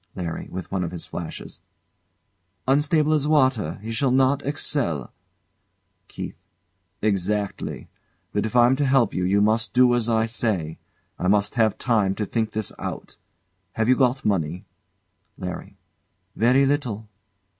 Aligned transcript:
LARRY. 0.15 0.47
[With 0.49 0.71
one 0.71 0.83
of 0.83 0.89
his 0.89 1.05
flashes] 1.05 1.61
"Unstable 2.67 3.13
as 3.13 3.27
water, 3.27 3.77
he 3.83 3.91
shall 3.91 4.09
not 4.09 4.43
excel!" 4.43 5.13
KEITH. 6.07 6.33
Exactly. 7.03 7.87
But 8.33 8.47
if 8.47 8.55
I'm 8.55 8.75
to 8.77 8.85
help 8.87 9.13
you, 9.13 9.23
you 9.23 9.41
must 9.41 9.73
do 9.73 9.93
as 9.93 10.09
I 10.09 10.25
say. 10.25 10.79
I 11.19 11.27
must 11.27 11.53
have 11.53 11.77
time 11.77 12.15
to 12.15 12.25
think 12.25 12.53
this 12.53 12.71
out. 12.79 13.17
Have 13.73 13.87
you 13.87 13.95
got 13.95 14.25
money? 14.25 14.65
LARRY. 15.37 15.77
Very 16.35 16.65
little. 16.65 17.07